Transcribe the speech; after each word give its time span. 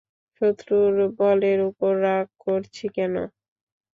শত্রুর 0.41 0.91
বলের 1.19 1.59
উপর 1.69 1.91
রাগ 2.05 2.27
করছি 2.45 2.85
কেন? 2.95 3.15